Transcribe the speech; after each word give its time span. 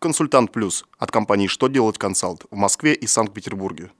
Консультант 0.00 0.52
Плюс 0.52 0.84
от 0.96 1.10
компании 1.10 1.48
«Что 1.48 1.66
делать 1.66 1.98
консалт» 1.98 2.44
в 2.52 2.54
Москве 2.54 2.94
и 2.94 3.08
Санкт-Петербурге. 3.08 3.90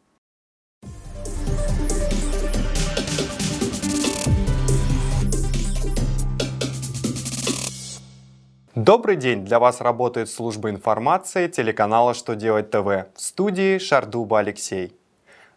Добрый 8.77 9.17
день! 9.17 9.45
Для 9.45 9.59
вас 9.59 9.81
работает 9.81 10.31
служба 10.31 10.71
информации 10.71 11.49
телеканала 11.49 12.15
«Что 12.15 12.37
делать 12.37 12.71
ТВ» 12.71 12.87
в 12.87 13.09
студии 13.17 13.79
Шардуба 13.79 14.39
Алексей. 14.39 14.97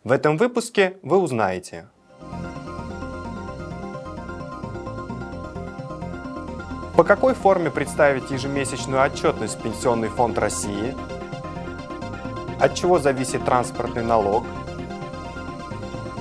В 0.04 0.12
этом 0.12 0.38
выпуске 0.38 0.98
вы 1.04 1.20
узнаете 1.20 1.88
По 7.02 7.08
какой 7.08 7.34
форме 7.34 7.72
представить 7.72 8.30
ежемесячную 8.30 9.02
отчетность 9.02 9.60
Пенсионный 9.60 10.10
фонд 10.10 10.38
России? 10.38 10.96
От 12.60 12.76
чего 12.76 13.00
зависит 13.00 13.44
транспортный 13.44 14.04
налог? 14.04 14.44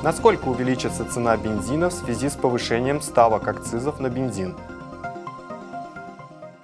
Насколько 0.03 0.49
увеличится 0.49 1.05
цена 1.05 1.37
бензина 1.37 1.91
в 1.91 1.93
связи 1.93 2.31
с 2.31 2.35
повышением 2.35 3.03
ставок 3.03 3.47
акцизов 3.47 4.01
на 4.01 4.09
бензин? 4.09 4.57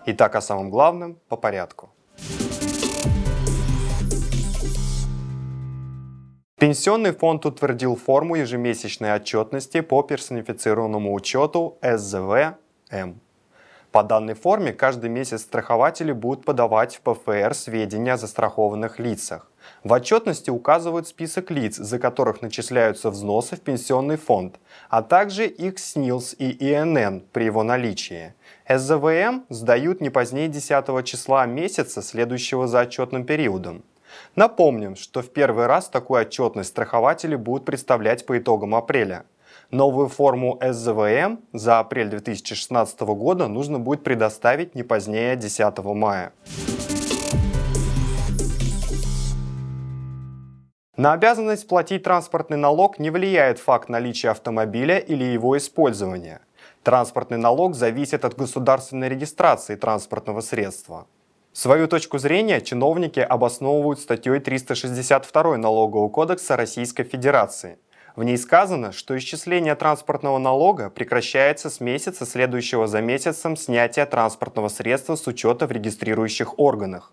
Итак, 0.07 0.35
о 0.35 0.41
самом 0.41 0.71
главном 0.71 1.19
по 1.29 1.37
порядку. 1.37 1.91
Пенсионный 6.59 7.13
фонд 7.13 7.45
утвердил 7.45 7.97
форму 7.97 8.37
ежемесячной 8.37 9.13
отчетности 9.13 9.83
по 9.83 10.03
персонифицированному 10.03 11.13
учету 11.13 11.77
СЗВ-М. 11.83 13.21
По 13.97 14.03
данной 14.03 14.35
форме 14.35 14.75
каждый 14.75 15.09
месяц 15.09 15.41
страхователи 15.41 16.13
будут 16.13 16.45
подавать 16.45 16.97
в 16.97 17.01
ПФР 17.01 17.55
сведения 17.55 18.13
о 18.13 18.17
застрахованных 18.19 18.99
лицах. 18.99 19.51
В 19.85 19.93
отчетности 19.95 20.51
указывают 20.51 21.09
список 21.09 21.51
лиц, 21.51 21.77
за 21.77 21.99
которых 21.99 22.43
начисляются 22.43 23.09
взносы 23.09 23.57
в 23.57 23.63
пенсионный 23.63 24.19
фонд, 24.19 24.61
а 24.91 25.01
также 25.01 25.47
их 25.47 25.79
СНИЛС 25.79 26.37
и 26.39 26.75
ИНН 26.75 27.23
при 27.33 27.45
его 27.45 27.63
наличии. 27.63 28.35
СЗВМ 28.69 29.47
сдают 29.49 30.03
не 30.03 30.11
позднее 30.11 30.49
10 30.49 31.03
числа 31.07 31.47
месяца, 31.47 32.03
следующего 32.03 32.67
за 32.67 32.81
отчетным 32.81 33.25
периодом. 33.25 33.83
Напомним, 34.35 34.97
что 34.97 35.23
в 35.23 35.33
первый 35.33 35.65
раз 35.65 35.89
такую 35.89 36.21
отчетность 36.21 36.69
страхователи 36.69 37.35
будут 37.35 37.65
представлять 37.65 38.27
по 38.27 38.37
итогам 38.37 38.75
апреля. 38.75 39.25
Новую 39.71 40.09
форму 40.09 40.59
СЗВМ 40.63 41.41
за 41.53 41.79
апрель 41.81 42.09
2016 42.09 43.01
года 43.01 43.49
нужно 43.49 43.79
будет 43.79 44.05
предоставить 44.05 44.75
не 44.75 44.83
позднее 44.83 45.37
10 45.37 45.79
мая. 45.85 46.33
На 50.97 51.13
обязанность 51.13 51.69
платить 51.69 52.05
транспортный 52.05 52.57
налог 52.57 52.99
не 52.99 53.11
влияет 53.11 53.59
факт 53.59 53.91
наличия 53.91 54.31
автомобиля 54.31 54.99
или 54.99 55.25
его 55.25 55.59
использования. 55.59 56.41
Транспортный 56.83 57.37
налог 57.37 57.75
зависит 57.75 58.25
от 58.25 58.35
государственной 58.35 59.09
регистрации 59.09 59.77
транспортного 59.77 60.41
средства. 60.41 61.07
Свою 61.53 61.89
точку 61.89 62.19
зрения 62.19 62.61
чиновники 62.61 63.21
обосновывают 63.21 63.99
статьей 63.99 64.41
362 64.41 65.57
Налогового 65.57 66.09
кодекса 66.09 66.57
Российской 66.57 67.05
Федерации. 67.05 67.79
В 68.17 68.25
ней 68.25 68.39
сказано, 68.39 68.93
что 68.93 69.17
исчисление 69.19 69.75
транспортного 69.75 70.39
налога 70.39 70.89
прекращается 70.89 71.69
с 71.69 71.81
месяца, 71.81 72.25
следующего 72.25 72.87
за 72.87 73.03
месяцем 73.03 73.57
снятия 73.57 74.07
транспортного 74.07 74.69
средства 74.69 75.17
с 75.17 75.27
учета 75.27 75.67
в 75.67 75.73
регистрирующих 75.73 76.59
органах. 76.59 77.13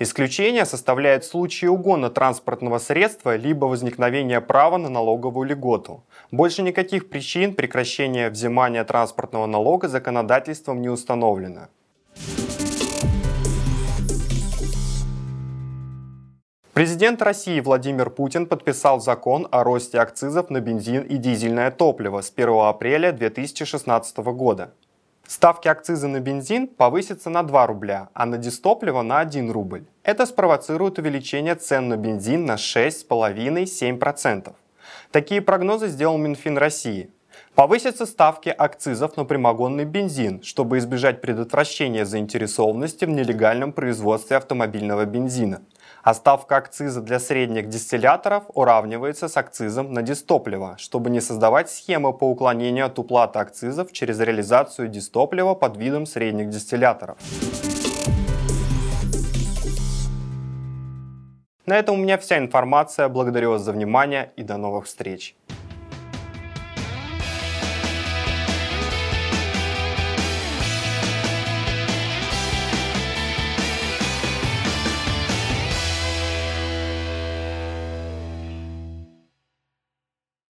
Исключение 0.00 0.64
составляет 0.64 1.24
случаи 1.24 1.66
угона 1.66 2.10
транспортного 2.10 2.78
средства 2.78 3.36
либо 3.36 3.66
возникновения 3.66 4.40
права 4.40 4.76
на 4.76 4.88
налоговую 4.88 5.48
льготу. 5.48 6.02
Больше 6.32 6.62
никаких 6.62 7.10
причин 7.10 7.54
прекращения 7.54 8.28
взимания 8.28 8.82
транспортного 8.82 9.46
налога 9.46 9.86
законодательством 9.86 10.80
не 10.82 10.88
установлено. 10.88 11.68
Президент 16.80 17.20
России 17.20 17.60
Владимир 17.60 18.08
Путин 18.08 18.46
подписал 18.46 19.02
закон 19.02 19.46
о 19.50 19.64
росте 19.64 20.00
акцизов 20.00 20.48
на 20.48 20.60
бензин 20.60 21.02
и 21.02 21.18
дизельное 21.18 21.70
топливо 21.70 22.22
с 22.22 22.32
1 22.34 22.48
апреля 22.48 23.12
2016 23.12 24.16
года. 24.16 24.72
Ставки 25.26 25.68
акциза 25.68 26.08
на 26.08 26.20
бензин 26.20 26.68
повысятся 26.68 27.28
на 27.28 27.42
2 27.42 27.66
рубля, 27.66 28.08
а 28.14 28.24
на 28.24 28.38
дистопливо 28.38 29.02
на 29.02 29.20
1 29.20 29.50
рубль. 29.50 29.84
Это 30.04 30.24
спровоцирует 30.24 30.98
увеличение 30.98 31.54
цен 31.54 31.88
на 31.88 31.98
бензин 31.98 32.46
на 32.46 32.54
6,5-7%. 32.54 34.54
Такие 35.10 35.42
прогнозы 35.42 35.88
сделал 35.88 36.16
Минфин 36.16 36.56
России. 36.56 37.10
Повысятся 37.54 38.06
ставки 38.06 38.48
акцизов 38.48 39.16
на 39.16 39.24
прямогонный 39.24 39.84
бензин, 39.84 40.42
чтобы 40.42 40.78
избежать 40.78 41.20
предотвращения 41.20 42.04
заинтересованности 42.04 43.04
в 43.04 43.10
нелегальном 43.10 43.72
производстве 43.72 44.36
автомобильного 44.36 45.04
бензина. 45.04 45.60
А 46.02 46.14
ставка 46.14 46.56
акциза 46.56 47.02
для 47.02 47.18
средних 47.18 47.68
дистилляторов 47.68 48.44
уравнивается 48.54 49.28
с 49.28 49.36
акцизом 49.36 49.92
на 49.92 50.02
дистопливо, 50.02 50.76
чтобы 50.78 51.10
не 51.10 51.20
создавать 51.20 51.70
схемы 51.70 52.12
по 52.12 52.24
уклонению 52.24 52.86
от 52.86 52.98
уплаты 52.98 53.38
акцизов 53.38 53.92
через 53.92 54.18
реализацию 54.20 54.88
дистоплива 54.88 55.54
под 55.54 55.76
видом 55.76 56.06
средних 56.06 56.48
дистилляторов. 56.48 57.18
На 61.66 61.78
этом 61.78 62.00
у 62.00 62.02
меня 62.02 62.18
вся 62.18 62.38
информация. 62.38 63.08
Благодарю 63.08 63.50
вас 63.50 63.62
за 63.62 63.72
внимание 63.72 64.32
и 64.34 64.42
до 64.42 64.56
новых 64.56 64.86
встреч. 64.86 65.36